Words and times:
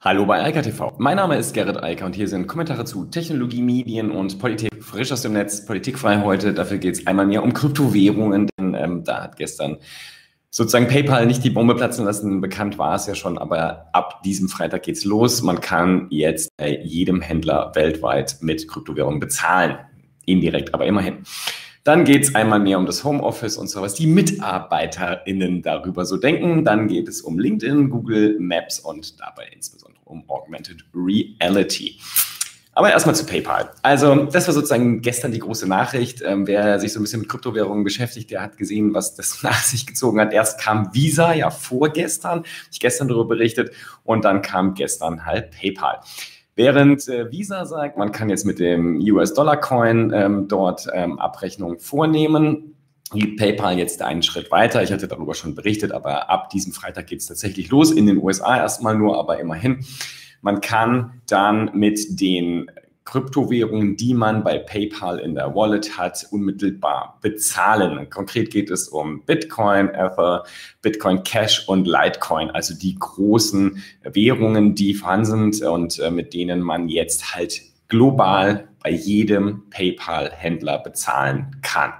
Hallo 0.00 0.26
bei 0.26 0.40
Eika 0.40 0.62
TV. 0.62 0.94
Mein 0.98 1.16
Name 1.16 1.36
ist 1.36 1.54
Gerrit 1.54 1.82
Eiker 1.82 2.06
und 2.06 2.14
hier 2.14 2.28
sind 2.28 2.46
Kommentare 2.46 2.84
zu 2.84 3.06
Technologie, 3.06 3.62
Medien 3.62 4.12
und 4.12 4.38
Politik 4.38 4.70
frisch 4.80 5.10
aus 5.10 5.22
dem 5.22 5.32
Netz, 5.32 5.66
politikfrei 5.66 6.22
heute. 6.22 6.54
Dafür 6.54 6.78
geht 6.78 6.94
es 6.94 7.06
einmal 7.08 7.26
mehr 7.26 7.42
um 7.42 7.52
Kryptowährungen, 7.52 8.48
denn 8.56 8.74
ähm, 8.74 9.02
da 9.02 9.24
hat 9.24 9.36
gestern 9.36 9.78
sozusagen 10.50 10.86
PayPal 10.86 11.26
nicht 11.26 11.42
die 11.42 11.50
Bombe 11.50 11.74
platzen 11.74 12.04
lassen. 12.04 12.40
Bekannt 12.40 12.78
war 12.78 12.94
es 12.94 13.08
ja 13.08 13.16
schon, 13.16 13.38
aber 13.38 13.88
ab 13.92 14.22
diesem 14.22 14.48
Freitag 14.48 14.84
geht's 14.84 15.04
los. 15.04 15.42
Man 15.42 15.60
kann 15.60 16.06
jetzt 16.10 16.56
bei 16.56 16.78
jedem 16.84 17.20
Händler 17.20 17.72
weltweit 17.74 18.36
mit 18.40 18.68
Kryptowährungen 18.68 19.18
bezahlen. 19.18 19.78
Indirekt, 20.26 20.74
aber 20.74 20.86
immerhin. 20.86 21.24
Dann 21.84 22.04
geht 22.04 22.24
es 22.24 22.34
einmal 22.34 22.60
mehr 22.60 22.78
um 22.78 22.86
das 22.86 23.04
Homeoffice 23.04 23.56
und 23.56 23.68
so, 23.68 23.80
was 23.80 23.94
die 23.94 24.06
MitarbeiterInnen 24.06 25.62
darüber 25.62 26.04
so 26.04 26.16
denken. 26.16 26.64
Dann 26.64 26.88
geht 26.88 27.08
es 27.08 27.22
um 27.22 27.38
LinkedIn, 27.38 27.90
Google 27.90 28.38
Maps 28.38 28.80
und 28.80 29.20
dabei 29.20 29.48
insbesondere 29.54 30.02
um 30.04 30.28
Augmented 30.28 30.84
Reality. 30.94 31.98
Aber 32.78 32.92
erstmal 32.92 33.16
zu 33.16 33.26
PayPal. 33.26 33.70
Also, 33.82 34.26
das 34.26 34.46
war 34.46 34.54
sozusagen 34.54 35.02
gestern 35.02 35.32
die 35.32 35.40
große 35.40 35.66
Nachricht. 35.66 36.22
Ähm, 36.22 36.46
wer 36.46 36.78
sich 36.78 36.92
so 36.92 37.00
ein 37.00 37.02
bisschen 37.02 37.18
mit 37.18 37.28
Kryptowährungen 37.28 37.82
beschäftigt, 37.82 38.30
der 38.30 38.40
hat 38.40 38.56
gesehen, 38.56 38.94
was 38.94 39.16
das 39.16 39.42
nach 39.42 39.64
sich 39.64 39.84
gezogen 39.84 40.20
hat. 40.20 40.32
Erst 40.32 40.60
kam 40.60 40.94
Visa 40.94 41.32
ja 41.32 41.50
vorgestern, 41.50 42.44
ich 42.70 42.78
gestern 42.78 43.08
darüber 43.08 43.26
berichtet, 43.26 43.72
und 44.04 44.24
dann 44.24 44.42
kam 44.42 44.74
gestern 44.74 45.26
halt 45.26 45.50
PayPal. 45.50 45.98
Während 46.58 47.06
äh, 47.06 47.30
Visa 47.30 47.64
sagt, 47.66 47.96
man 47.96 48.10
kann 48.10 48.28
jetzt 48.30 48.44
mit 48.44 48.58
dem 48.58 48.98
US-Dollar-Coin 48.98 50.12
ähm, 50.12 50.48
dort 50.48 50.88
ähm, 50.92 51.16
Abrechnungen 51.20 51.78
vornehmen, 51.78 52.74
geht 53.12 53.36
PayPal 53.36 53.78
jetzt 53.78 54.02
einen 54.02 54.24
Schritt 54.24 54.50
weiter. 54.50 54.82
Ich 54.82 54.90
hatte 54.90 55.06
darüber 55.06 55.34
schon 55.34 55.54
berichtet, 55.54 55.92
aber 55.92 56.28
ab 56.28 56.50
diesem 56.50 56.72
Freitag 56.72 57.06
geht 57.06 57.20
es 57.20 57.26
tatsächlich 57.26 57.70
los. 57.70 57.92
In 57.92 58.06
den 58.06 58.18
USA 58.18 58.56
erstmal 58.56 58.98
nur, 58.98 59.20
aber 59.20 59.38
immerhin. 59.38 59.84
Man 60.42 60.60
kann 60.60 61.22
dann 61.28 61.70
mit 61.74 62.20
den 62.20 62.68
Kryptowährungen, 63.08 63.96
die 63.96 64.12
man 64.12 64.44
bei 64.44 64.58
PayPal 64.58 65.18
in 65.18 65.34
der 65.34 65.54
Wallet 65.54 65.96
hat, 65.96 66.26
unmittelbar 66.30 67.18
bezahlen. 67.22 68.10
Konkret 68.10 68.50
geht 68.50 68.70
es 68.70 68.88
um 68.88 69.22
Bitcoin, 69.24 69.88
Ether, 69.88 70.44
Bitcoin 70.82 71.22
Cash 71.22 71.66
und 71.68 71.86
Litecoin, 71.86 72.50
also 72.50 72.74
die 72.74 72.96
großen 72.98 73.82
Währungen, 74.02 74.74
die 74.74 74.92
vorhanden 74.92 75.52
sind 75.52 75.62
und 75.62 75.98
äh, 76.00 76.10
mit 76.10 76.34
denen 76.34 76.60
man 76.60 76.90
jetzt 76.90 77.34
halt 77.34 77.62
global 77.88 78.68
bei 78.82 78.90
jedem 78.90 79.70
PayPal-Händler 79.70 80.78
bezahlen 80.80 81.56
kann. 81.62 81.94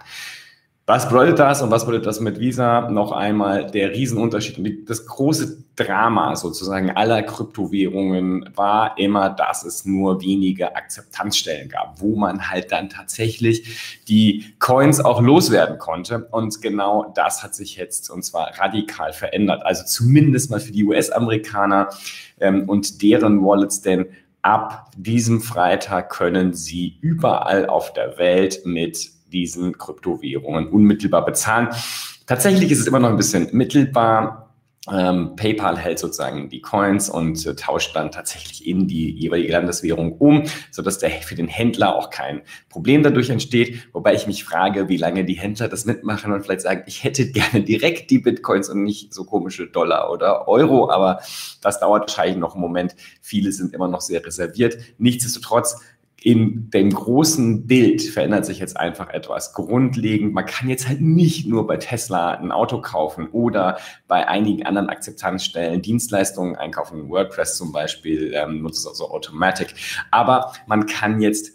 Was 0.88 1.06
bedeutet 1.06 1.38
das 1.38 1.60
und 1.60 1.70
was 1.70 1.84
bedeutet 1.84 2.06
das 2.06 2.18
mit 2.20 2.40
Visa? 2.40 2.88
Noch 2.88 3.12
einmal 3.12 3.70
der 3.70 3.90
Riesenunterschied. 3.90 4.56
Und 4.56 4.88
das 4.88 5.04
große 5.04 5.62
Drama 5.76 6.34
sozusagen 6.34 6.92
aller 6.92 7.22
Kryptowährungen 7.22 8.48
war 8.54 8.96
immer, 8.96 9.28
dass 9.28 9.66
es 9.66 9.84
nur 9.84 10.22
wenige 10.22 10.74
Akzeptanzstellen 10.74 11.68
gab, 11.68 12.00
wo 12.00 12.16
man 12.16 12.50
halt 12.50 12.72
dann 12.72 12.88
tatsächlich 12.88 14.00
die 14.08 14.46
Coins 14.60 15.04
auch 15.04 15.20
loswerden 15.20 15.76
konnte. 15.76 16.26
Und 16.30 16.62
genau 16.62 17.12
das 17.14 17.42
hat 17.42 17.54
sich 17.54 17.76
jetzt 17.76 18.08
und 18.08 18.22
zwar 18.22 18.58
radikal 18.58 19.12
verändert. 19.12 19.66
Also 19.66 19.84
zumindest 19.84 20.50
mal 20.50 20.58
für 20.58 20.72
die 20.72 20.84
US-Amerikaner 20.84 21.90
ähm, 22.40 22.66
und 22.66 23.02
deren 23.02 23.44
Wallets, 23.44 23.82
denn 23.82 24.06
ab 24.40 24.90
diesem 24.96 25.42
Freitag 25.42 26.08
können 26.08 26.54
sie 26.54 26.96
überall 27.02 27.66
auf 27.66 27.92
der 27.92 28.16
Welt 28.16 28.62
mit 28.64 29.17
diesen 29.30 29.76
Kryptowährungen 29.78 30.68
unmittelbar 30.68 31.24
bezahlen. 31.24 31.68
Tatsächlich 32.26 32.70
ist 32.70 32.80
es 32.80 32.86
immer 32.86 32.98
noch 32.98 33.10
ein 33.10 33.16
bisschen 33.16 33.48
mittelbar. 33.52 34.48
Ähm, 34.90 35.36
PayPal 35.36 35.76
hält 35.76 35.98
sozusagen 35.98 36.48
die 36.48 36.60
Coins 36.60 37.10
und 37.10 37.44
äh, 37.46 37.54
tauscht 37.54 37.94
dann 37.94 38.10
tatsächlich 38.10 38.66
in 38.66 38.86
die 38.86 39.10
jeweilige 39.10 39.52
Landeswährung 39.52 40.12
um, 40.12 40.44
sodass 40.70 40.98
der 40.98 41.10
für 41.10 41.34
den 41.34 41.48
Händler 41.48 41.94
auch 41.94 42.10
kein 42.10 42.42
Problem 42.68 43.02
dadurch 43.02 43.28
entsteht. 43.28 43.88
Wobei 43.92 44.14
ich 44.14 44.26
mich 44.26 44.44
frage, 44.44 44.88
wie 44.88 44.96
lange 44.96 45.24
die 45.24 45.34
Händler 45.34 45.68
das 45.68 45.84
mitmachen 45.84 46.32
und 46.32 46.42
vielleicht 46.42 46.62
sagen, 46.62 46.84
ich 46.86 47.04
hätte 47.04 47.30
gerne 47.30 47.64
direkt 47.64 48.10
die 48.10 48.18
Bitcoins 48.18 48.68
und 48.68 48.84
nicht 48.84 49.12
so 49.12 49.24
komische 49.24 49.66
Dollar 49.66 50.10
oder 50.10 50.48
Euro. 50.48 50.90
Aber 50.90 51.20
das 51.60 51.80
dauert 51.80 52.08
wahrscheinlich 52.08 52.38
noch 52.38 52.54
einen 52.54 52.62
Moment. 52.62 52.96
Viele 53.20 53.52
sind 53.52 53.74
immer 53.74 53.88
noch 53.88 54.00
sehr 54.00 54.24
reserviert. 54.24 54.78
Nichtsdestotrotz 54.96 55.82
in 56.20 56.68
dem 56.70 56.90
großen 56.90 57.66
Bild 57.68 58.02
verändert 58.02 58.44
sich 58.44 58.58
jetzt 58.58 58.76
einfach 58.76 59.08
etwas 59.10 59.52
grundlegend. 59.52 60.34
Man 60.34 60.46
kann 60.46 60.68
jetzt 60.68 60.88
halt 60.88 61.00
nicht 61.00 61.46
nur 61.46 61.66
bei 61.66 61.76
Tesla 61.76 62.32
ein 62.32 62.50
Auto 62.50 62.80
kaufen 62.80 63.28
oder 63.28 63.78
bei 64.08 64.26
einigen 64.26 64.66
anderen 64.66 64.88
Akzeptanzstellen 64.88 65.80
Dienstleistungen 65.80 66.56
einkaufen, 66.56 67.08
WordPress 67.08 67.56
zum 67.56 67.70
Beispiel, 67.70 68.32
ähm, 68.34 68.62
nutzt 68.62 68.86
also 68.86 69.10
Automatic. 69.10 69.74
Aber 70.10 70.52
man 70.66 70.86
kann 70.86 71.20
jetzt 71.20 71.52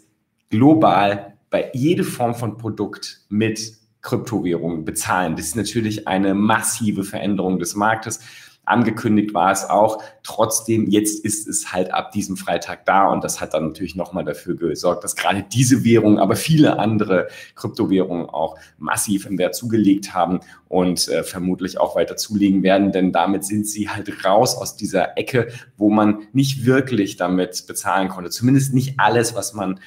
global 0.48 1.34
bei 1.50 1.70
jede 1.74 2.04
Form 2.04 2.34
von 2.34 2.56
Produkt 2.56 3.20
mit 3.28 3.74
Kryptowährungen 4.00 4.84
bezahlen. 4.84 5.36
Das 5.36 5.46
ist 5.46 5.56
natürlich 5.56 6.08
eine 6.08 6.34
massive 6.34 7.04
Veränderung 7.04 7.58
des 7.58 7.74
Marktes. 7.74 8.20
Angekündigt 8.64 9.34
war 9.34 9.52
es 9.52 9.68
auch. 9.68 10.02
Trotzdem, 10.22 10.86
jetzt 10.86 11.24
ist 11.24 11.46
es 11.46 11.72
halt 11.72 11.92
ab 11.92 12.12
diesem 12.12 12.36
Freitag 12.36 12.86
da 12.86 13.08
und 13.08 13.22
das 13.24 13.40
hat 13.40 13.54
dann 13.54 13.66
natürlich 13.66 13.94
nochmal 13.94 14.24
dafür 14.24 14.56
gesorgt, 14.56 15.04
dass 15.04 15.16
gerade 15.16 15.44
diese 15.52 15.84
Währung, 15.84 16.18
aber 16.18 16.36
viele 16.36 16.78
andere 16.78 17.28
Kryptowährungen 17.54 18.28
auch 18.28 18.56
massiv 18.78 19.26
im 19.26 19.38
Wert 19.38 19.54
zugelegt 19.54 20.14
haben 20.14 20.40
und 20.68 21.08
äh, 21.08 21.22
vermutlich 21.22 21.78
auch 21.78 21.96
weiter 21.96 22.16
zulegen 22.16 22.62
werden, 22.62 22.92
denn 22.92 23.12
damit 23.12 23.44
sind 23.44 23.66
sie 23.66 23.88
halt 23.88 24.24
raus 24.24 24.56
aus 24.56 24.76
dieser 24.76 25.16
Ecke, 25.18 25.48
wo 25.76 25.90
man 25.90 26.26
nicht 26.32 26.64
wirklich 26.64 27.16
damit 27.16 27.64
bezahlen 27.66 28.08
konnte. 28.08 28.30
Zumindest 28.30 28.74
nicht 28.74 28.98
alles, 28.98 29.34
was 29.34 29.54
man 29.54 29.80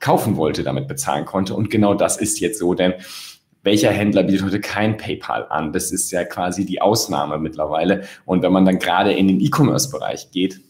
kaufen 0.00 0.36
wollte, 0.36 0.62
damit 0.62 0.86
bezahlen 0.86 1.24
konnte. 1.24 1.54
Und 1.54 1.70
genau 1.70 1.94
das 1.94 2.18
ist 2.18 2.40
jetzt 2.40 2.58
so, 2.58 2.74
denn 2.74 2.94
welcher 3.64 3.90
Händler 3.90 4.22
bietet 4.22 4.44
heute 4.44 4.60
kein 4.60 4.96
PayPal 4.96 5.46
an? 5.48 5.72
Das 5.72 5.90
ist 5.90 6.10
ja 6.12 6.24
quasi 6.24 6.64
die 6.64 6.80
Ausnahme 6.80 7.38
mittlerweile. 7.38 8.04
Und 8.26 8.42
wenn 8.42 8.52
man 8.52 8.64
dann 8.64 8.78
gerade 8.78 9.12
in 9.12 9.26
den 9.26 9.40
E-Commerce-Bereich 9.40 10.30
geht, 10.30 10.60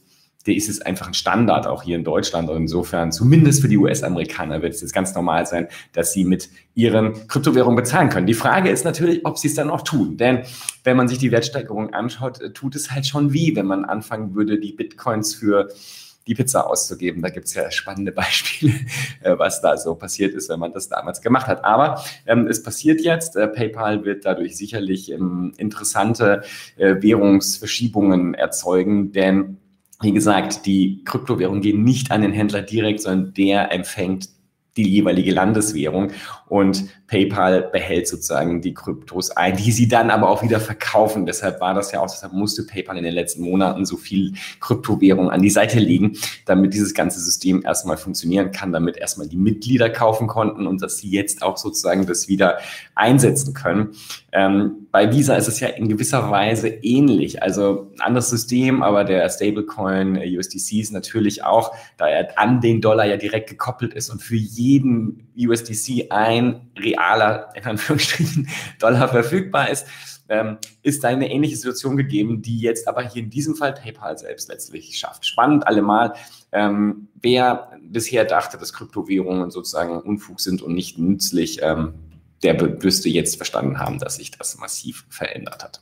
der 0.46 0.54
ist 0.54 0.68
es 0.68 0.80
einfach 0.82 1.06
ein 1.06 1.14
Standard 1.14 1.66
auch 1.66 1.82
hier 1.82 1.96
in 1.96 2.04
Deutschland. 2.04 2.48
Und 2.50 2.56
insofern, 2.56 3.12
zumindest 3.12 3.62
für 3.62 3.68
die 3.68 3.78
US-Amerikaner, 3.78 4.62
wird 4.62 4.74
es 4.74 4.80
jetzt 4.82 4.92
ganz 4.92 5.14
normal 5.14 5.46
sein, 5.46 5.68
dass 5.92 6.12
sie 6.12 6.24
mit 6.24 6.50
ihren 6.74 7.26
Kryptowährungen 7.28 7.76
bezahlen 7.76 8.10
können. 8.10 8.26
Die 8.26 8.34
Frage 8.34 8.70
ist 8.70 8.84
natürlich, 8.84 9.24
ob 9.24 9.38
sie 9.38 9.48
es 9.48 9.54
dann 9.54 9.70
auch 9.70 9.82
tun. 9.82 10.16
Denn 10.16 10.42
wenn 10.84 10.96
man 10.96 11.08
sich 11.08 11.18
die 11.18 11.32
Wertsteigerung 11.32 11.94
anschaut, 11.94 12.40
tut 12.54 12.76
es 12.76 12.90
halt 12.90 13.06
schon 13.06 13.32
wie, 13.32 13.56
wenn 13.56 13.66
man 13.66 13.84
anfangen 13.84 14.34
würde, 14.34 14.60
die 14.60 14.72
Bitcoins 14.72 15.34
für 15.34 15.68
die 16.26 16.34
Pizza 16.34 16.68
auszugeben. 16.68 17.22
Da 17.22 17.28
gibt 17.30 17.46
es 17.46 17.54
ja 17.54 17.70
spannende 17.70 18.12
Beispiele, 18.12 18.74
äh, 19.22 19.38
was 19.38 19.60
da 19.60 19.76
so 19.76 19.94
passiert 19.94 20.34
ist, 20.34 20.48
wenn 20.48 20.60
man 20.60 20.72
das 20.72 20.88
damals 20.88 21.20
gemacht 21.20 21.46
hat. 21.46 21.64
Aber 21.64 22.02
ähm, 22.26 22.46
es 22.46 22.62
passiert 22.62 23.00
jetzt. 23.00 23.36
Äh, 23.36 23.48
PayPal 23.48 24.04
wird 24.04 24.24
dadurch 24.24 24.56
sicherlich 24.56 25.10
ähm, 25.10 25.52
interessante 25.56 26.42
äh, 26.76 26.96
Währungsverschiebungen 27.00 28.34
erzeugen, 28.34 29.12
denn 29.12 29.58
wie 30.00 30.12
gesagt, 30.12 30.66
die 30.66 31.02
Kryptowährungen 31.04 31.62
gehen 31.62 31.82
nicht 31.82 32.10
an 32.10 32.22
den 32.22 32.32
Händler 32.32 32.62
direkt, 32.62 33.00
sondern 33.00 33.32
der 33.32 33.72
empfängt 33.72 34.28
die 34.76 34.88
jeweilige 34.88 35.32
Landeswährung 35.32 36.10
und 36.48 36.84
PayPal 37.06 37.62
behält 37.62 38.08
sozusagen 38.08 38.60
die 38.60 38.74
Kryptos 38.74 39.30
ein, 39.30 39.56
die 39.56 39.72
sie 39.72 39.88
dann 39.88 40.10
aber 40.10 40.28
auch 40.28 40.42
wieder 40.42 40.60
verkaufen. 40.60 41.26
Deshalb 41.26 41.60
war 41.60 41.74
das 41.74 41.92
ja 41.92 42.00
auch, 42.00 42.10
deshalb 42.10 42.32
musste 42.32 42.64
PayPal 42.64 42.96
in 42.96 43.04
den 43.04 43.14
letzten 43.14 43.42
Monaten 43.42 43.84
so 43.84 43.96
viel 43.96 44.34
Kryptowährung 44.60 45.30
an 45.30 45.42
die 45.42 45.50
Seite 45.50 45.78
legen, 45.78 46.16
damit 46.46 46.74
dieses 46.74 46.94
ganze 46.94 47.20
System 47.20 47.62
erstmal 47.64 47.96
funktionieren 47.96 48.50
kann, 48.50 48.72
damit 48.72 48.96
erstmal 48.96 49.28
die 49.28 49.36
Mitglieder 49.36 49.90
kaufen 49.90 50.26
konnten 50.26 50.66
und 50.66 50.82
dass 50.82 50.98
sie 50.98 51.10
jetzt 51.10 51.42
auch 51.42 51.56
sozusagen 51.56 52.06
das 52.06 52.28
wieder 52.28 52.58
einsetzen 52.94 53.54
können. 53.54 53.90
Ähm, 54.32 54.83
bei 54.94 55.10
Visa 55.10 55.34
ist 55.34 55.48
es 55.48 55.58
ja 55.58 55.66
in 55.66 55.88
gewisser 55.88 56.30
Weise 56.30 56.68
ähnlich. 56.68 57.42
Also 57.42 57.90
ein 57.94 58.00
anderes 58.00 58.30
System, 58.30 58.80
aber 58.80 59.02
der 59.02 59.28
Stablecoin 59.28 60.14
äh, 60.14 60.38
USDC 60.38 60.74
ist 60.74 60.92
natürlich 60.92 61.42
auch, 61.42 61.74
da 61.96 62.06
er 62.06 62.38
an 62.38 62.60
den 62.60 62.80
Dollar 62.80 63.04
ja 63.04 63.16
direkt 63.16 63.50
gekoppelt 63.50 63.92
ist 63.92 64.08
und 64.08 64.22
für 64.22 64.36
jeden 64.36 65.32
USDC 65.36 66.12
ein 66.12 66.70
realer, 66.78 67.48
in 67.56 67.64
Anführungsstrichen, 67.64 68.48
Dollar 68.78 69.08
verfügbar 69.08 69.68
ist, 69.68 69.88
ähm, 70.28 70.58
ist 70.84 71.02
da 71.02 71.08
eine 71.08 71.28
ähnliche 71.28 71.56
Situation 71.56 71.96
gegeben, 71.96 72.40
die 72.40 72.60
jetzt 72.60 72.86
aber 72.86 73.02
hier 73.02 73.24
in 73.24 73.30
diesem 73.30 73.56
Fall 73.56 73.72
PayPal 73.72 74.16
selbst 74.16 74.48
letztlich 74.48 74.96
schafft. 74.96 75.26
Spannend 75.26 75.66
allemal. 75.66 76.12
Ähm, 76.52 77.08
wer 77.20 77.72
bisher 77.82 78.24
dachte, 78.26 78.58
dass 78.58 78.72
Kryptowährungen 78.72 79.50
sozusagen 79.50 80.00
Unfug 80.00 80.40
sind 80.40 80.62
und 80.62 80.72
nicht 80.72 81.00
nützlich, 81.00 81.62
ähm, 81.62 81.94
der 82.42 82.60
müsste 82.82 83.08
jetzt 83.08 83.36
verstanden 83.36 83.78
haben, 83.78 83.98
dass 83.98 84.16
sich 84.16 84.30
das 84.30 84.58
massiv 84.58 85.04
verändert 85.08 85.64
hat. 85.64 85.80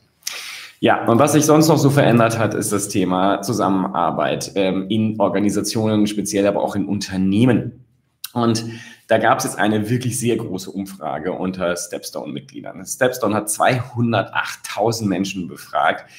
Ja, 0.79 1.05
und 1.05 1.17
was 1.17 1.31
sich 1.31 1.45
sonst 1.45 1.69
noch 1.69 1.77
so 1.77 1.89
verändert 1.89 2.37
hat, 2.37 2.53
ist 2.53 2.73
das 2.73 2.89
Thema 2.89 3.41
Zusammenarbeit 3.41 4.51
ähm, 4.55 4.87
in 4.89 5.19
Organisationen, 5.19 6.07
speziell 6.07 6.45
aber 6.45 6.61
auch 6.61 6.75
in 6.75 6.85
Unternehmen. 6.85 7.85
Und 8.33 8.65
da 9.07 9.17
gab 9.17 9.37
es 9.37 9.45
jetzt 9.45 9.59
eine 9.59 9.89
wirklich 9.89 10.19
sehr 10.19 10.35
große 10.37 10.71
Umfrage 10.71 11.33
unter 11.33 11.75
Stepstone-Mitgliedern. 11.75 12.85
Stepstone 12.85 13.35
hat 13.35 13.47
208.000 13.47 15.05
Menschen 15.05 15.47
befragt, 15.47 16.09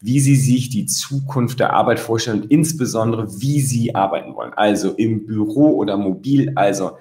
wie 0.00 0.20
sie 0.20 0.36
sich 0.36 0.68
die 0.68 0.86
Zukunft 0.86 1.60
der 1.60 1.72
Arbeit 1.72 2.00
vorstellen 2.00 2.42
und 2.42 2.50
insbesondere, 2.50 3.40
wie 3.40 3.60
sie 3.60 3.94
arbeiten 3.94 4.34
wollen. 4.34 4.52
Also 4.54 4.92
im 4.92 5.26
Büro 5.26 5.76
oder 5.76 5.96
mobil, 5.96 6.52
also 6.56 6.98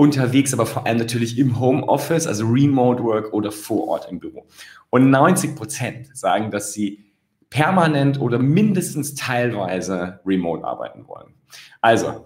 unterwegs, 0.00 0.54
aber 0.54 0.64
vor 0.64 0.86
allem 0.86 0.96
natürlich 0.96 1.36
im 1.36 1.60
Homeoffice, 1.60 2.26
also 2.26 2.46
Remote 2.46 3.04
Work 3.04 3.34
oder 3.34 3.52
vor 3.52 3.86
Ort 3.86 4.08
im 4.10 4.18
Büro. 4.18 4.46
Und 4.88 5.10
90 5.10 5.54
Prozent 5.54 6.16
sagen, 6.16 6.50
dass 6.50 6.72
sie 6.72 7.12
permanent 7.50 8.18
oder 8.18 8.38
mindestens 8.38 9.14
teilweise 9.14 10.20
remote 10.24 10.64
arbeiten 10.64 11.06
wollen. 11.06 11.34
Also, 11.82 12.24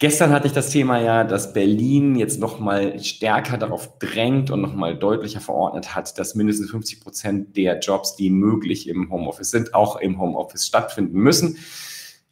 gestern 0.00 0.32
hatte 0.32 0.48
ich 0.48 0.52
das 0.52 0.68
Thema 0.68 1.00
ja, 1.00 1.24
dass 1.24 1.54
Berlin 1.54 2.14
jetzt 2.14 2.38
nochmal 2.38 2.98
stärker 2.98 3.56
darauf 3.56 3.98
drängt 3.98 4.50
und 4.50 4.60
nochmal 4.60 4.98
deutlicher 4.98 5.40
verordnet 5.40 5.94
hat, 5.94 6.18
dass 6.18 6.34
mindestens 6.34 6.70
50 6.72 7.00
Prozent 7.00 7.56
der 7.56 7.78
Jobs, 7.78 8.16
die 8.16 8.28
möglich 8.28 8.86
im 8.86 9.10
Homeoffice 9.10 9.50
sind, 9.50 9.72
auch 9.72 9.96
im 9.96 10.20
Homeoffice 10.20 10.66
stattfinden 10.66 11.18
müssen. 11.18 11.56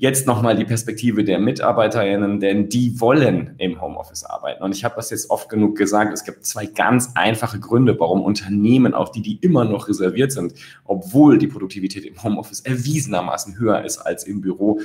Jetzt 0.00 0.26
nochmal 0.26 0.56
die 0.56 0.64
Perspektive 0.64 1.24
der 1.24 1.38
MitarbeiterInnen, 1.38 2.40
denn 2.40 2.70
die 2.70 2.98
wollen 3.02 3.54
im 3.58 3.82
Homeoffice 3.82 4.24
arbeiten. 4.24 4.62
Und 4.62 4.74
ich 4.74 4.82
habe 4.82 4.94
das 4.96 5.10
jetzt 5.10 5.28
oft 5.28 5.50
genug 5.50 5.76
gesagt, 5.76 6.14
es 6.14 6.24
gibt 6.24 6.46
zwei 6.46 6.64
ganz 6.64 7.10
einfache 7.16 7.60
Gründe, 7.60 8.00
warum 8.00 8.22
Unternehmen, 8.22 8.94
auch 8.94 9.10
die, 9.10 9.20
die 9.20 9.36
immer 9.42 9.66
noch 9.66 9.88
reserviert 9.88 10.32
sind, 10.32 10.54
obwohl 10.86 11.36
die 11.36 11.48
Produktivität 11.48 12.06
im 12.06 12.22
Homeoffice 12.22 12.60
erwiesenermaßen 12.60 13.58
höher 13.58 13.84
ist 13.84 13.98
als 13.98 14.24
im 14.24 14.40
Büro, 14.40 14.80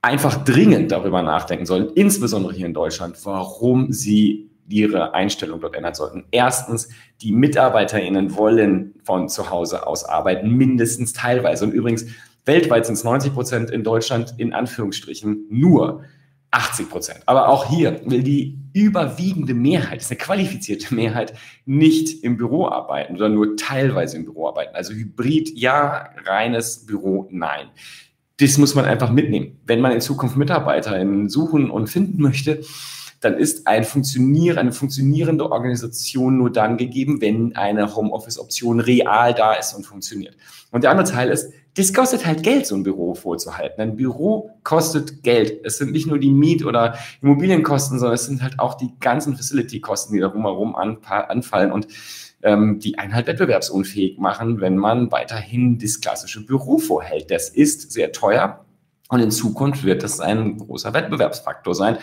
einfach 0.00 0.42
dringend 0.42 0.90
darüber 0.90 1.20
nachdenken 1.20 1.66
sollen, 1.66 1.90
insbesondere 1.94 2.54
hier 2.54 2.64
in 2.64 2.72
Deutschland, 2.72 3.16
warum 3.26 3.92
sie 3.92 4.48
ihre 4.70 5.12
Einstellung 5.12 5.60
dort 5.60 5.74
ändern 5.74 5.92
sollten. 5.92 6.24
Erstens, 6.30 6.88
die 7.20 7.32
MitarbeiterInnen 7.32 8.34
wollen 8.34 8.94
von 9.04 9.28
zu 9.28 9.50
Hause 9.50 9.86
aus 9.86 10.02
arbeiten, 10.02 10.48
mindestens 10.48 11.12
teilweise. 11.12 11.66
Und 11.66 11.72
übrigens, 11.72 12.06
Weltweit 12.44 12.86
sind 12.86 12.94
es 12.94 13.04
90 13.04 13.34
Prozent, 13.34 13.70
in 13.70 13.84
Deutschland 13.84 14.34
in 14.38 14.52
Anführungsstrichen 14.52 15.46
nur 15.50 16.04
80 16.50 16.90
Prozent. 16.90 17.20
Aber 17.26 17.48
auch 17.48 17.68
hier 17.68 18.00
will 18.06 18.22
die 18.22 18.58
überwiegende 18.72 19.54
Mehrheit, 19.54 20.00
ist 20.00 20.10
eine 20.10 20.18
qualifizierte 20.18 20.94
Mehrheit, 20.94 21.34
nicht 21.64 22.24
im 22.24 22.36
Büro 22.36 22.68
arbeiten 22.68 23.16
oder 23.16 23.28
nur 23.28 23.56
teilweise 23.56 24.16
im 24.16 24.24
Büro 24.24 24.48
arbeiten. 24.48 24.74
Also 24.74 24.92
Hybrid 24.92 25.50
ja, 25.56 26.10
reines 26.24 26.86
Büro 26.86 27.28
nein. 27.30 27.68
Das 28.38 28.56
muss 28.58 28.74
man 28.74 28.86
einfach 28.86 29.10
mitnehmen. 29.10 29.60
Wenn 29.66 29.80
man 29.80 29.92
in 29.92 30.00
Zukunft 30.00 30.36
MitarbeiterInnen 30.36 31.28
suchen 31.28 31.70
und 31.70 31.88
finden 31.88 32.22
möchte, 32.22 32.62
dann 33.20 33.36
ist 33.36 33.66
ein 33.66 33.84
Funktionier, 33.84 34.58
eine 34.58 34.72
funktionierende 34.72 35.50
Organisation 35.50 36.38
nur 36.38 36.50
dann 36.50 36.78
gegeben, 36.78 37.20
wenn 37.20 37.54
eine 37.54 37.94
Homeoffice-Option 37.94 38.80
real 38.80 39.34
da 39.34 39.52
ist 39.52 39.74
und 39.74 39.84
funktioniert. 39.84 40.36
Und 40.70 40.84
der 40.84 40.90
andere 40.90 41.08
Teil 41.08 41.28
ist, 41.28 41.52
das 41.74 41.92
kostet 41.92 42.26
halt 42.26 42.42
Geld, 42.42 42.66
so 42.66 42.74
ein 42.74 42.82
Büro 42.82 43.14
vorzuhalten. 43.14 43.80
Ein 43.80 43.96
Büro 43.96 44.50
kostet 44.64 45.22
Geld. 45.22 45.60
Es 45.64 45.78
sind 45.78 45.92
nicht 45.92 46.06
nur 46.06 46.18
die 46.18 46.30
Miet- 46.30 46.64
oder 46.64 46.96
Immobilienkosten, 47.22 47.98
sondern 47.98 48.14
es 48.14 48.24
sind 48.24 48.42
halt 48.42 48.58
auch 48.58 48.74
die 48.74 48.90
ganzen 48.98 49.36
Facility-Kosten, 49.36 50.14
die 50.14 50.20
da 50.20 50.28
rumherum 50.28 50.74
anfallen 50.74 51.72
und 51.72 51.86
ähm, 52.42 52.78
die 52.80 52.98
einen 52.98 53.14
halt 53.14 53.26
wettbewerbsunfähig 53.26 54.18
machen, 54.18 54.60
wenn 54.60 54.76
man 54.78 55.12
weiterhin 55.12 55.78
das 55.78 56.00
klassische 56.00 56.44
Büro 56.44 56.78
vorhält. 56.78 57.30
Das 57.30 57.50
ist 57.50 57.92
sehr 57.92 58.12
teuer 58.12 58.64
und 59.10 59.20
in 59.20 59.30
Zukunft 59.30 59.84
wird 59.84 60.02
das 60.02 60.20
ein 60.20 60.58
großer 60.58 60.94
Wettbewerbsfaktor 60.94 61.74
sein. 61.74 61.98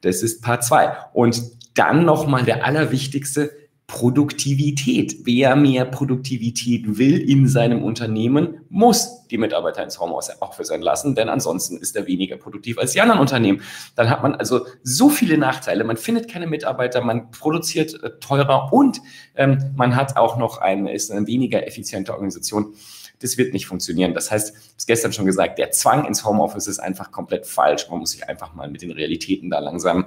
Das 0.00 0.22
ist 0.22 0.42
Part 0.42 0.64
2. 0.64 0.96
Und 1.12 1.42
dann 1.74 2.04
nochmal 2.04 2.44
der 2.44 2.64
allerwichtigste, 2.64 3.50
Produktivität. 3.92 5.16
Wer 5.24 5.54
mehr 5.54 5.84
Produktivität 5.84 6.96
will 6.96 7.18
in 7.18 7.46
seinem 7.46 7.84
Unternehmen, 7.84 8.62
muss 8.70 9.26
die 9.26 9.36
Mitarbeiter 9.36 9.82
ins 9.84 10.00
Homeoffice 10.00 10.70
entlassen, 10.70 11.14
denn 11.14 11.28
ansonsten 11.28 11.76
ist 11.76 11.94
er 11.94 12.06
weniger 12.06 12.38
produktiv 12.38 12.78
als 12.78 12.92
die 12.92 13.02
anderen 13.02 13.20
Unternehmen. 13.20 13.60
Dann 13.94 14.08
hat 14.08 14.22
man 14.22 14.34
also 14.34 14.66
so 14.82 15.10
viele 15.10 15.36
Nachteile. 15.36 15.84
Man 15.84 15.98
findet 15.98 16.30
keine 16.30 16.46
Mitarbeiter, 16.46 17.02
man 17.02 17.30
produziert 17.32 18.02
äh, 18.02 18.18
teurer 18.18 18.72
und 18.72 19.02
ähm, 19.34 19.72
man 19.76 19.94
hat 19.94 20.16
auch 20.16 20.38
noch 20.38 20.58
eine, 20.58 20.94
ist 20.94 21.10
eine 21.10 21.26
weniger 21.26 21.66
effiziente 21.66 22.14
Organisation. 22.14 22.74
Das 23.22 23.38
wird 23.38 23.52
nicht 23.52 23.66
funktionieren. 23.66 24.14
Das 24.14 24.30
heißt, 24.30 24.50
ich 24.50 24.54
habe 24.54 24.74
es 24.78 24.86
gestern 24.86 25.12
schon 25.12 25.26
gesagt, 25.26 25.58
der 25.58 25.70
Zwang 25.70 26.04
ins 26.06 26.24
Homeoffice 26.24 26.66
ist 26.66 26.78
einfach 26.78 27.10
komplett 27.10 27.46
falsch. 27.46 27.86
Man 27.90 28.00
muss 28.00 28.10
sich 28.12 28.28
einfach 28.28 28.54
mal 28.54 28.70
mit 28.70 28.82
den 28.82 28.90
Realitäten 28.90 29.50
da 29.50 29.58
langsam 29.58 30.06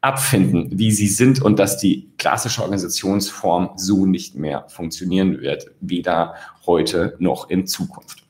abfinden, 0.00 0.68
wie 0.78 0.92
sie 0.92 1.08
sind 1.08 1.40
und 1.40 1.58
dass 1.58 1.78
die 1.78 2.10
klassische 2.18 2.60
Organisationsform 2.60 3.70
so 3.76 4.04
nicht 4.04 4.34
mehr 4.34 4.66
funktionieren 4.68 5.40
wird, 5.40 5.70
weder 5.80 6.34
heute 6.66 7.16
noch 7.18 7.48
in 7.48 7.66
Zukunft. 7.66 8.24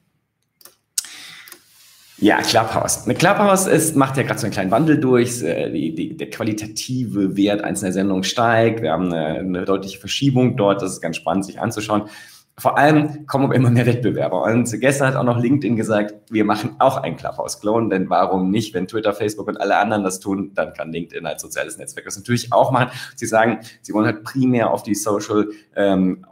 Ja, 2.18 2.40
Clubhouse. 2.42 3.04
Eine 3.04 3.16
Clubhouse 3.16 3.66
ist, 3.66 3.96
macht 3.96 4.16
ja 4.16 4.22
gerade 4.22 4.38
so 4.38 4.46
einen 4.46 4.52
kleinen 4.52 4.70
Wandel 4.70 4.98
durch. 4.98 5.42
Äh, 5.42 5.70
die, 5.70 5.94
die, 5.94 6.16
der 6.16 6.30
qualitative 6.30 7.36
Wert 7.36 7.62
einzelner 7.62 7.92
Sendungen 7.92 8.22
steigt. 8.22 8.82
Wir 8.82 8.92
haben 8.92 9.12
eine, 9.12 9.40
eine 9.40 9.64
deutliche 9.64 9.98
Verschiebung 9.98 10.56
dort. 10.56 10.80
Das 10.80 10.92
ist 10.92 11.00
ganz 11.00 11.16
spannend, 11.16 11.44
sich 11.44 11.60
anzuschauen 11.60 12.08
vor 12.56 12.78
allem 12.78 13.26
kommen 13.26 13.50
immer 13.52 13.70
mehr 13.70 13.86
Wettbewerber. 13.86 14.44
Und 14.44 14.70
gestern 14.80 15.08
hat 15.08 15.16
auch 15.16 15.24
noch 15.24 15.38
LinkedIn 15.38 15.74
gesagt, 15.76 16.14
wir 16.30 16.44
machen 16.44 16.76
auch 16.78 16.98
ein 16.98 17.16
Clubhouse-Klon, 17.16 17.90
denn 17.90 18.08
warum 18.10 18.50
nicht? 18.50 18.74
Wenn 18.74 18.86
Twitter, 18.86 19.12
Facebook 19.12 19.48
und 19.48 19.60
alle 19.60 19.76
anderen 19.76 20.04
das 20.04 20.20
tun, 20.20 20.52
dann 20.54 20.72
kann 20.72 20.92
LinkedIn 20.92 21.26
als 21.26 21.42
soziales 21.42 21.78
Netzwerk 21.78 22.04
das 22.04 22.16
natürlich 22.16 22.52
auch 22.52 22.70
machen. 22.70 22.90
Sie 23.16 23.26
sagen, 23.26 23.58
sie 23.82 23.92
wollen 23.92 24.06
halt 24.06 24.22
primär 24.22 24.70
auf 24.70 24.84
die 24.84 24.94
Social 24.94 25.48
ähm, 25.74 26.24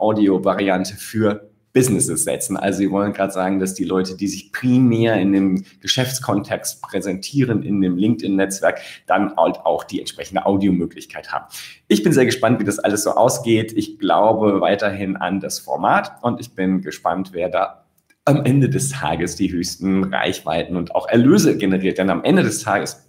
für 0.97 1.49
Businesses 1.73 2.23
setzen. 2.23 2.55
Also 2.55 2.79
sie 2.79 2.91
wollen 2.91 3.13
gerade 3.13 3.33
sagen, 3.33 3.59
dass 3.59 3.73
die 3.73 3.83
Leute, 3.83 4.15
die 4.15 4.27
sich 4.27 4.51
primär 4.51 5.19
in 5.19 5.33
dem 5.33 5.65
Geschäftskontext 5.81 6.81
präsentieren, 6.81 7.63
in 7.63 7.81
dem 7.81 7.97
LinkedIn-Netzwerk, 7.97 8.79
dann 9.07 9.35
halt 9.35 9.57
auch 9.65 9.83
die 9.83 9.99
entsprechende 9.99 10.45
Audiomöglichkeit 10.45 11.31
haben. 11.31 11.45
Ich 11.87 12.03
bin 12.03 12.13
sehr 12.13 12.25
gespannt, 12.25 12.59
wie 12.59 12.63
das 12.63 12.79
alles 12.79 13.03
so 13.03 13.11
ausgeht. 13.11 13.73
Ich 13.75 13.99
glaube 13.99 14.61
weiterhin 14.61 15.17
an 15.17 15.39
das 15.39 15.59
Format 15.59 16.13
und 16.21 16.39
ich 16.39 16.53
bin 16.53 16.81
gespannt, 16.81 17.31
wer 17.33 17.49
da 17.49 17.83
am 18.25 18.45
Ende 18.45 18.69
des 18.69 18.89
Tages 18.89 19.35
die 19.35 19.51
höchsten 19.51 20.05
Reichweiten 20.05 20.77
und 20.77 20.95
auch 20.95 21.09
Erlöse 21.09 21.57
generiert. 21.57 21.97
Denn 21.97 22.09
am 22.09 22.23
Ende 22.23 22.43
des 22.43 22.61
Tages 22.63 23.02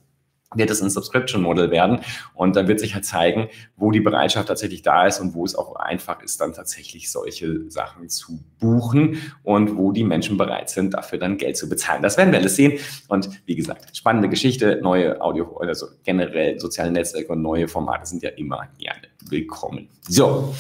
wird 0.55 0.71
es 0.71 0.83
ein 0.83 0.91
Subscription 0.91 1.43
Model 1.43 1.71
werden 1.71 2.01
und 2.35 2.57
dann 2.57 2.69
wird 2.69 2.81
sich 2.81 2.95
halt 2.95 3.05
zeigen, 3.05 3.49
wo 3.77 3.91
die 3.91 4.01
Bereitschaft 4.01 4.49
tatsächlich 4.49 4.83
da 4.83 5.07
ist 5.07 5.21
und 5.21 5.35
wo 5.35 5.45
es 5.45 5.55
auch 5.55 5.77
einfach 5.77 6.23
ist, 6.23 6.41
dann 6.41 6.53
tatsächlich 6.53 7.11
solche 7.11 7.71
Sachen 7.71 8.09
zu 8.09 8.41
buchen 8.61 9.21
und 9.43 9.77
wo 9.77 9.93
die 9.93 10.05
Menschen 10.05 10.37
bereit 10.37 10.71
sind, 10.71 10.95
dafür 10.95 11.19
dann 11.19 11.39
Geld 11.39 11.57
zu 11.57 11.69
bezahlen. 11.69 12.03
Das 12.03 12.17
werden 12.17 12.33
wir 12.33 12.39
alles 12.39 12.57
sehen 12.57 12.79
und 13.09 13.29
wie 13.47 13.57
gesagt, 13.57 13.97
spannende 13.97 14.29
Geschichte, 14.29 14.81
neue 14.83 15.21
Audio, 15.21 15.57
also 15.59 15.87
generell 16.03 16.59
soziale 16.61 16.91
Netzwerke 16.91 17.33
und 17.33 17.43
neue 17.43 17.69
Formate 17.69 18.07
sind 18.07 18.23
ja 18.23 18.31
immer 18.31 18.69
gerne 18.79 19.09
willkommen. 19.29 19.89
So. 20.09 20.55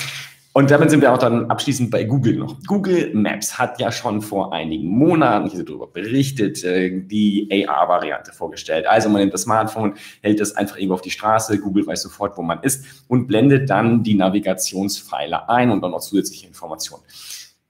Und 0.56 0.70
damit 0.70 0.88
sind 0.88 1.00
wir 1.00 1.12
auch 1.12 1.18
dann 1.18 1.50
abschließend 1.50 1.90
bei 1.90 2.04
Google 2.04 2.37
noch. 2.37 2.62
Google 2.68 3.12
Maps 3.12 3.58
hat 3.58 3.80
ja 3.80 3.90
schon 3.90 4.23
vor 4.23 4.52
einigen 4.52 4.87
Monaten 4.87 5.50
hier 5.50 5.64
darüber 5.64 5.88
berichtet, 5.88 6.62
äh, 6.62 7.02
die 7.04 7.66
AR-Variante 7.66 8.32
vorgestellt. 8.32 8.87
Also 8.87 9.08
man 9.08 9.20
nimmt 9.20 9.34
das 9.34 9.42
Smartphone, 9.42 9.94
hält 10.23 10.40
es 10.40 10.56
einfach 10.56 10.76
irgendwo 10.76 10.94
auf 10.94 11.00
die 11.00 11.11
Straße, 11.11 11.58
Google 11.58 11.88
weiß 11.88 12.02
sofort, 12.02 12.38
wo 12.38 12.42
man 12.42 12.61
ist 12.62 12.87
und 13.08 13.26
blendet 13.26 13.68
dann 13.68 14.04
die 14.04 14.14
Navigationspfeiler 14.14 15.50
ein 15.50 15.73
und 15.73 15.82
dann 15.82 15.90
noch 15.90 15.99
zusätzliche 15.99 16.46
Informationen. 16.46 17.02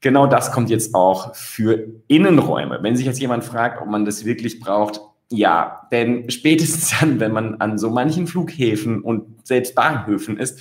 Genau 0.03 0.27
das 0.27 0.53
kommt 0.53 0.69
jetzt 0.69 0.95
auch 0.95 1.35
für 1.35 1.87
Innenräume. 2.07 2.81
Wenn 2.83 2.97
sich 2.97 3.07
jetzt 3.07 3.19
jemand 3.19 3.45
fragt, 3.45 3.81
ob 3.81 3.89
man 3.89 4.05
das 4.05 4.27
wirklich 4.27 4.61
braucht, 4.61 5.01
ja, 5.31 5.89
denn 5.91 6.29
spätestens 6.29 7.01
dann, 7.01 7.19
wenn 7.19 7.33
man 7.33 7.55
an 7.63 7.79
so 7.79 7.89
manchen 7.89 8.27
Flughäfen 8.27 9.01
und 9.01 9.47
selbst 9.47 9.75
Bahnhöfen 9.75 10.37
ist, 10.37 10.61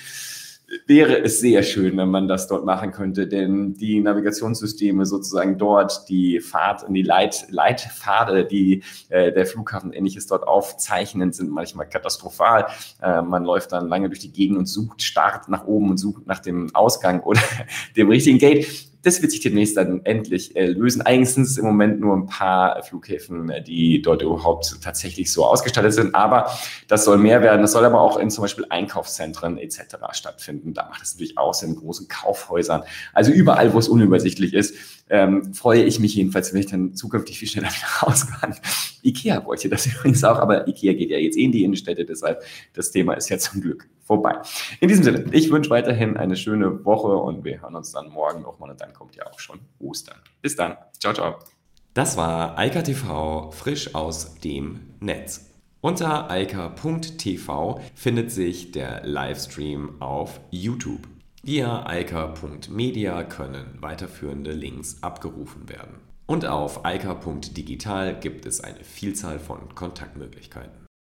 wäre 0.88 1.20
es 1.20 1.40
sehr 1.40 1.64
schön, 1.64 1.98
wenn 1.98 2.10
man 2.10 2.28
das 2.28 2.48
dort 2.48 2.66
machen 2.66 2.92
könnte, 2.92 3.28
denn 3.28 3.74
die 3.74 4.00
Navigationssysteme 4.00 5.06
sozusagen 5.06 5.58
dort, 5.58 6.08
die 6.10 6.40
Fahrt 6.40 6.84
und 6.84 6.94
die 6.94 7.02
Leit, 7.02 7.46
Leitpfade, 7.50 8.46
die 8.46 8.84
äh, 9.10 9.32
der 9.32 9.46
Flughafen 9.46 9.94
ähnliches 9.94 10.28
dort 10.28 10.48
aufzeichnen, 10.48 11.34
sind 11.34 11.52
manchmal 11.52 11.88
katastrophal. 11.88 12.68
Äh, 13.02 13.22
man 13.22 13.44
läuft 13.44 13.72
dann 13.72 13.88
lange 13.88 14.10
durch 14.10 14.20
die 14.20 14.32
Gegend 14.32 14.58
und 14.58 14.66
sucht, 14.66 15.02
starrt 15.02 15.50
nach 15.50 15.66
oben 15.66 15.92
und 15.92 15.98
sucht 15.98 16.28
nach 16.28 16.40
dem 16.40 16.74
Ausgang 16.74 17.22
oder 17.22 17.42
dem 17.96 18.10
richtigen 18.10 18.38
Gate. 18.38 18.93
Das 19.04 19.22
wird 19.22 19.32
sich 19.32 19.42
demnächst 19.42 19.78
dann 19.78 20.02
endlich 20.06 20.56
äh, 20.56 20.66
lösen. 20.66 21.02
Eigentlich 21.02 21.32
sind 21.32 21.44
es 21.44 21.58
im 21.58 21.66
Moment 21.66 22.00
nur 22.00 22.16
ein 22.16 22.26
paar 22.26 22.82
Flughäfen, 22.84 23.50
äh, 23.50 23.64
die 23.64 24.02
dort 24.02 24.22
überhaupt 24.22 24.80
tatsächlich 24.82 25.32
so 25.32 25.46
ausgestattet 25.46 25.94
sind. 25.94 26.16
Aber 26.16 26.50
das 26.88 27.06
soll 27.06 27.18
mehr 27.18 27.42
werden. 27.42 27.62
Das 27.62 27.74
soll 27.74 27.86
aber 27.86 28.02
auch 28.02 28.18
in 28.18 28.32
zum 28.32 28.44
Beispiel 28.44 28.66
Einkaufszentren 28.70 29.58
etc. 29.58 29.98
stattfinden. 30.14 30.74
Da 30.74 30.88
macht 30.90 31.04
es 31.04 31.14
natürlich 31.14 31.38
auch 31.38 31.54
Sinn, 31.54 31.74
in 31.74 31.76
großen 31.76 32.08
Kaufhäusern. 32.08 32.84
Also 33.14 33.32
überall, 33.32 33.74
wo 33.74 33.80
es 33.80 33.88
unübersichtlich 33.88 34.54
ist, 34.54 34.76
ähm, 35.10 35.54
freue 35.54 35.84
ich 35.84 36.00
mich 36.00 36.16
jedenfalls, 36.16 36.54
wenn 36.54 36.60
ich 36.60 36.68
dann 36.68 36.96
zukünftig 36.96 37.38
viel 37.38 37.48
schneller 37.48 37.68
wieder 37.68 37.88
raus 38.08 38.26
kann. 38.28 38.56
Ikea 39.04 39.46
wollte 39.46 39.70
das 39.70 39.86
übrigens 39.94 40.24
auch, 40.24 40.40
aber 40.40 40.68
Ikea 40.68 40.94
geht 40.94 41.10
ja 41.10 41.18
jetzt 41.18 41.38
eh 41.38 41.44
in 41.44 41.52
die 41.52 41.64
Innenstädte, 41.64 42.06
deshalb 42.06 42.42
das 42.74 42.92
Thema 42.92 43.14
ist 43.14 43.30
ja 43.30 43.38
zum 43.38 43.62
Glück 43.62 43.88
vorbei. 44.04 44.38
In 44.80 44.90
diesem 44.90 45.04
Sinne, 45.04 45.26
ich 45.32 45.52
wünsche 45.52 45.70
weiterhin 45.70 46.18
eine 46.18 46.36
schöne 46.36 46.84
Woche 46.86 47.16
und 47.16 47.44
wir 47.44 47.62
hören 47.62 47.76
uns 47.76 47.92
dann 47.92 48.10
morgen 48.10 48.42
nochmal 48.42 48.72
und 48.72 48.82
dann 48.82 48.94
kommt 48.94 49.16
ja 49.16 49.26
auch 49.28 49.40
schon 49.40 49.60
Ostern. 49.80 50.18
Bis 50.42 50.56
dann. 50.56 50.78
Ciao, 51.00 51.14
ciao. 51.14 51.36
Das 51.94 52.18
war 52.18 52.58
Eika 52.58 52.82
TV 52.82 53.52
frisch 53.52 53.94
aus 53.94 54.36
dem 54.36 54.96
Netz. 55.00 55.50
Unter 55.82 56.32
eika.tv 56.32 57.82
findet 57.94 58.32
sich 58.32 58.72
der 58.72 59.06
Livestream 59.06 60.02
auf 60.02 60.40
YouTube. 60.50 61.02
Via 61.44 61.86
eika.media 61.86 63.24
können 63.26 63.80
weiterführende 63.82 64.54
Links 64.54 65.04
abgerufen 65.04 65.68
werden. 65.68 66.00
Und 66.26 66.46
auf 66.46 66.86
eika.digital 66.86 68.18
gibt 68.18 68.46
es 68.46 68.62
eine 68.62 68.82
Vielzahl 68.84 69.40
von 69.40 69.76
Kontaktmöglichkeiten. 69.76 70.83